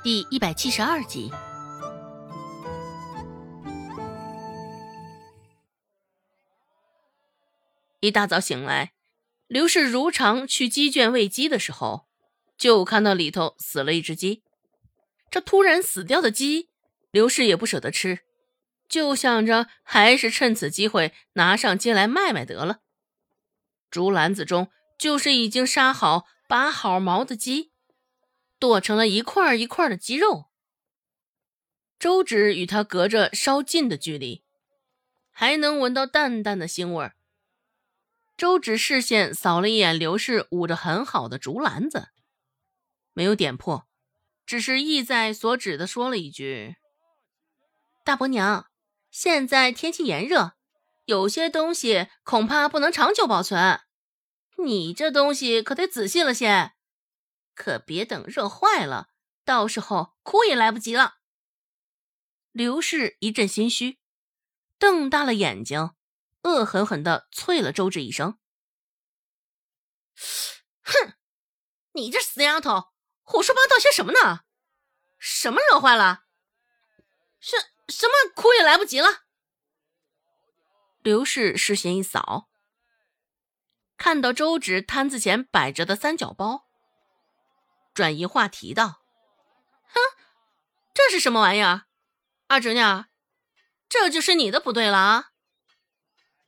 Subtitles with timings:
[0.00, 1.28] 第一百七十二集。
[7.98, 8.92] 一大早醒来，
[9.48, 12.06] 刘氏如常去鸡圈喂鸡的时候，
[12.56, 14.44] 就看到里头死了一只鸡。
[15.30, 16.70] 这突然死掉的鸡，
[17.10, 18.20] 刘氏也不舍得吃，
[18.88, 22.78] 就想着还是趁此机会拿上街来卖卖得了。
[23.90, 27.72] 竹篮子中就是已经杀好、拔好毛的鸡。
[28.58, 30.46] 剁成了一块一块的鸡肉。
[31.98, 34.44] 周芷与他隔着稍近的距离，
[35.30, 37.16] 还能闻到淡淡的腥味儿。
[38.36, 42.10] 周芷视线扫了一眼刘氏捂着很好的竹篮子，
[43.12, 43.88] 没有点破，
[44.46, 46.76] 只是意在所指的说了一句
[48.04, 48.66] ：“大伯娘，
[49.10, 50.52] 现在天气炎热，
[51.06, 53.80] 有些东西恐怕不能长久保存。
[54.64, 56.74] 你这东西可得仔细了些。”
[57.58, 59.10] 可别等热坏了，
[59.44, 61.18] 到时候哭也来不及了。
[62.52, 63.98] 刘氏一阵心虚，
[64.78, 65.90] 瞪大了眼睛，
[66.42, 68.38] 恶狠狠地啐了周芷一声
[70.82, 71.14] ：“哼，
[71.94, 72.92] 你这死丫头，
[73.22, 74.44] 胡说八道些什么呢？
[75.18, 76.26] 什么热坏了？
[77.40, 77.56] 什
[77.88, 79.24] 什么哭也来不及了？”
[81.02, 82.48] 刘氏视线一扫，
[83.96, 86.67] 看到周芷摊子前摆着的三角包。
[87.98, 89.02] 转移话题道
[89.90, 89.98] ：“哼，
[90.94, 91.86] 这是什么玩意儿？
[92.46, 92.80] 二侄女，
[93.88, 95.30] 这就是你的不对了啊！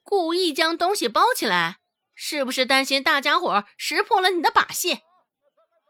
[0.04, 1.80] 故意将东西包起来，
[2.14, 5.00] 是不是担心大家伙识破了你的把戏？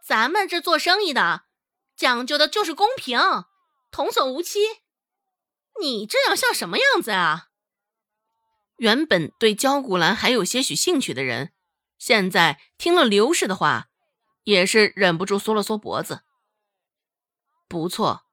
[0.03, 1.43] 咱们这做生意的，
[1.95, 3.21] 讲究的就是公平，
[3.91, 4.61] 童叟无欺。
[5.79, 7.49] 你这样像什么样子啊？”
[8.81, 11.53] 原本对焦古兰还有些许兴趣的人，
[11.99, 13.89] 现在听了刘氏的话。
[14.45, 16.23] 也是忍不住缩了缩脖子。
[17.69, 18.27] 不错，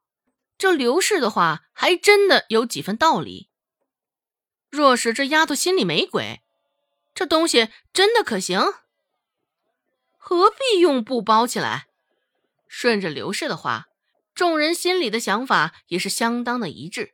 [0.57, 3.49] 这刘氏的话还真的有几分道理。
[4.69, 6.41] 若是这丫头心里没鬼，
[7.13, 8.61] 这东西真的可行？
[10.17, 11.87] 何必用布包起来？
[12.67, 13.87] 顺着刘氏的话，
[14.35, 17.13] 众人心里的想法也是相当的一致。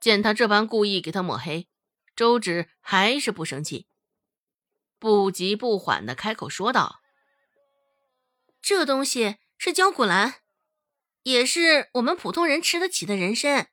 [0.00, 1.68] 见他这般故意给他抹黑，
[2.14, 3.88] 周芷还是不生气，
[5.00, 7.00] 不急不缓的开口说道。
[8.68, 10.42] 这东西是焦骨蓝，
[11.22, 13.70] 也是我们普通人吃得起的人参。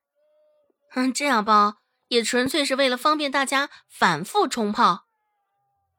[0.93, 5.05] 嗯，这样包也纯粹是为了方便大家反复冲泡，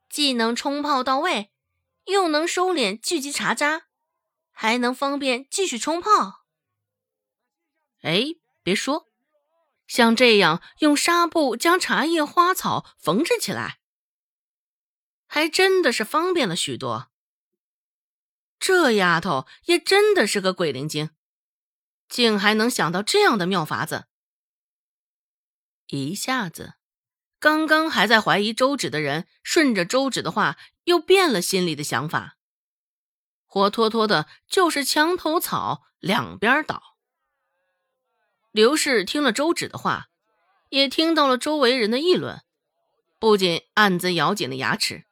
[0.09, 1.51] 既能冲泡到位，
[2.05, 3.83] 又能收敛聚集茶渣，
[4.49, 6.45] 还能方便继续冲泡。
[8.01, 8.23] 哎，
[8.63, 9.05] 别说，
[9.85, 13.77] 像这样用纱布将茶叶、花草缝制起来，
[15.27, 17.11] 还真的是方便了许多。
[18.59, 21.11] 这丫头也真的是个鬼灵精，
[22.09, 24.05] 竟还能想到这样的妙法子。
[25.87, 26.73] 一下子，
[27.39, 32.37] 刚刚还在怀疑周芷的人，顺着周芷的话又变了心里的想法，
[33.45, 36.97] 活脱脱的就是墙头草两边倒。
[38.51, 40.09] 刘氏听了周芷的话，
[40.69, 42.41] 也听到了周围人的议论，
[43.19, 45.05] 不仅暗自咬紧了牙齿，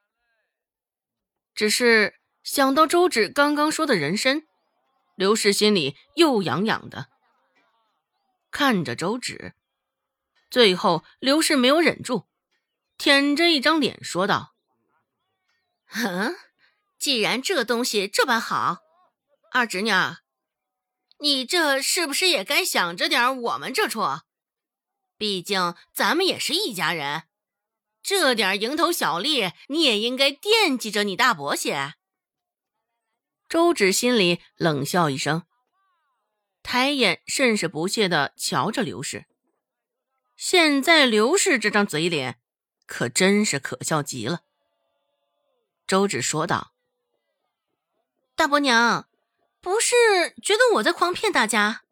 [1.54, 2.16] 只是。
[2.46, 4.44] 想到周芷刚刚说的人参，
[5.16, 7.08] 刘氏心里又痒痒的。
[8.52, 9.56] 看着周芷，
[10.52, 12.28] 最后刘氏没有忍住，
[13.00, 14.54] 舔着一张脸说道
[15.90, 16.36] ：“哼，
[17.00, 18.78] 既然这东西这般好，
[19.52, 19.92] 二侄女，
[21.18, 24.02] 你这是不是也该想着点我们这处？
[25.18, 27.24] 毕竟咱们也是一家人，
[28.04, 31.96] 这点蝇头小利，你也应该惦记着你大伯些。”
[33.48, 35.44] 周芷心里冷笑一声，
[36.64, 39.28] 抬眼甚是不屑地瞧着刘氏。
[40.36, 42.40] 现在刘氏这张嘴脸，
[42.86, 44.42] 可真是可笑极了。
[45.86, 46.74] 周芷说道
[48.36, 49.08] ：“大伯娘，
[49.62, 49.96] 不是
[50.42, 51.84] 觉得我在诓骗大家？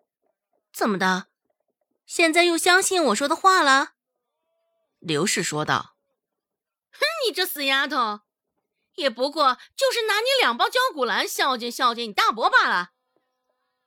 [0.74, 1.28] 怎么的？
[2.08, 3.94] 现在又相信我说的话了？”
[5.00, 5.96] 刘氏说道
[6.92, 8.22] ：“哼，你这死丫头！”
[8.96, 12.92] 也不过就是拿你两包焦骨兰孝敬孝敬你大伯罢了，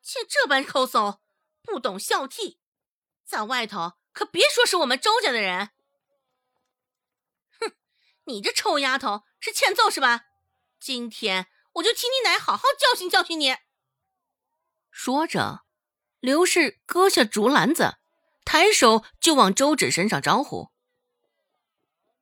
[0.02, 1.20] 且这般抠搜，
[1.62, 2.58] 不懂孝悌，
[3.24, 5.70] 在外头可别说是我们周家的人。
[7.60, 7.72] 哼，
[8.24, 10.26] 你这臭丫头是欠揍是吧？
[10.80, 13.56] 今天我就替你奶好好教训教训你。
[14.90, 15.64] 说着，
[16.20, 17.98] 刘氏割下竹篮子，
[18.44, 20.70] 抬手就往周芷身上招呼。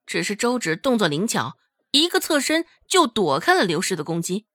[0.05, 1.57] 只是周芷动作灵巧。
[2.01, 4.47] 一个侧身就躲开了刘氏的攻击。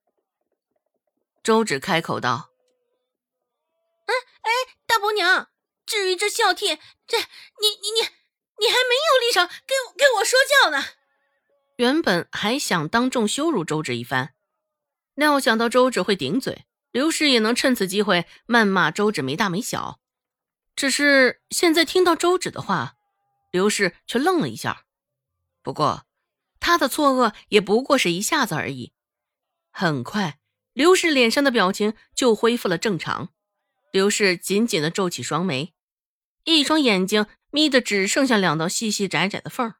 [1.42, 2.50] 周芷开口道
[4.04, 4.50] ：“哎哎，
[4.86, 5.48] 大伯娘，
[5.86, 8.00] 至于这孝悌，这你你你
[8.58, 10.84] 你还没有立场给给我说教呢。
[11.76, 14.34] 原本还想当众羞辱周芷一番，
[15.14, 19.98] 料想到周芷会顶嘴，刘氏也能趁此机会谩骂周芷没大没小。
[20.76, 22.96] 只是现在听到周芷的话，
[23.50, 24.84] 刘氏却愣了一下。
[25.62, 26.04] 不过，
[26.60, 28.92] 他的错愕也不过是一下子而已。
[29.72, 30.38] 很快，
[30.72, 33.30] 刘氏脸上的表情就恢复了正常。
[33.90, 35.74] 刘氏紧紧的皱起双眉，
[36.44, 39.76] 一双眼睛眯得只剩下两道细细窄窄的缝儿。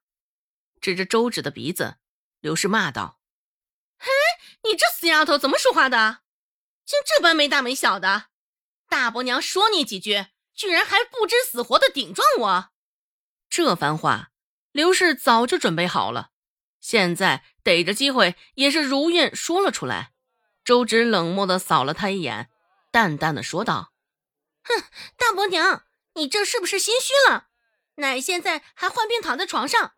[0.81, 1.99] 指着周芷的鼻子，
[2.41, 3.21] 刘氏骂道
[3.99, 4.09] ：“嘿，
[4.65, 6.23] 你这死丫头怎么说话的？
[6.85, 8.27] 竟这般没大没小的！
[8.89, 12.71] 大伯娘说你几句，居然还不知死活的顶撞我！”
[13.49, 14.31] 这番话，
[14.73, 16.30] 刘氏早就准备好了，
[16.81, 20.13] 现在逮着机会也是如愿说了出来。
[20.65, 22.51] 周芷冷漠的扫了他一眼，
[22.91, 23.93] 淡淡的说道
[24.65, 24.85] ：“哼，
[25.17, 25.85] 大伯娘，
[26.15, 27.49] 你这是不是心虚了？
[27.97, 29.93] 奶现在还患病躺在床上。”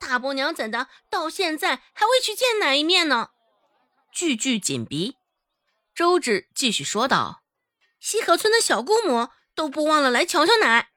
[0.00, 3.30] 大伯娘怎的到现在还未去见奶一面呢？
[4.12, 5.16] 句句紧逼。
[5.94, 7.44] 周芷继续说道
[8.00, 10.90] ：“西河村的小姑母都不忘了来瞧瞧奶，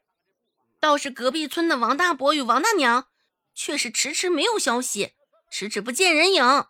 [0.80, 3.08] 倒是隔壁村的王大伯与王大娘，
[3.54, 5.14] 却是迟迟没有消息，
[5.50, 6.65] 迟迟不见人影。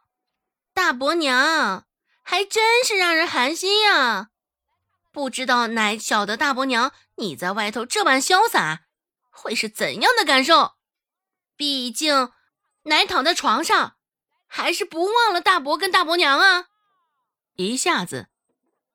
[0.73, 1.85] 大伯娘
[2.21, 4.29] 还真是让人寒心呀！
[5.11, 8.87] 不知道奶晓得大伯娘你在外头这般潇洒，
[9.29, 10.73] 会是怎样的感受？”
[11.55, 12.31] 毕竟，
[12.83, 13.95] 奶躺在床上，
[14.45, 16.65] 还是不忘了大伯跟大伯娘啊！
[17.55, 18.27] 一下子，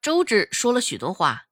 [0.02, 1.46] 周芷说了许多话，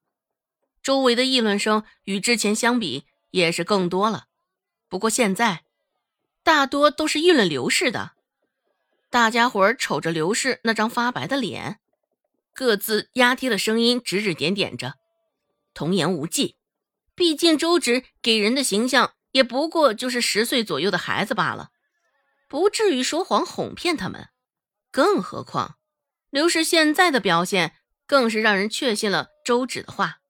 [0.83, 4.27] 周围的议论声与之前相比也是更多了。
[4.87, 5.65] 不过现在，
[6.43, 8.18] 大多都是议论刘氏的。
[9.11, 11.79] 大家伙儿瞅着刘氏那张发白的脸，
[12.55, 14.95] 各自压低了声音，指指点点着，
[15.75, 16.57] 童言无忌。
[17.15, 19.13] 毕竟周芷给人的形象。
[19.33, 21.69] 也不过就是十岁左右的孩子罢了，
[22.49, 24.31] 不至于说谎哄骗他们。
[24.91, 25.77] 更何况，
[26.31, 27.75] 刘氏现在的表现
[28.07, 30.21] 更是让人确信了周芷的话。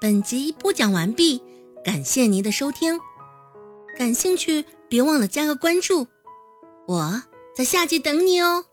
[0.00, 1.42] 本集播讲完毕，
[1.84, 2.98] 感谢您的收听。
[3.98, 4.64] 感兴趣，
[4.96, 6.06] 别忘了加个关注，
[6.88, 7.22] 我
[7.54, 8.64] 在下集等你哦。